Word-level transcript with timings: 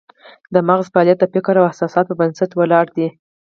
د 0.53 0.55
مغز 0.67 0.87
فعالیت 0.93 1.17
د 1.21 1.25
فکر 1.33 1.53
او 1.59 1.67
احساساتو 1.71 2.11
پر 2.15 2.17
بنسټ 2.19 2.51
ولاړ 2.55 2.85
دی 2.95 3.07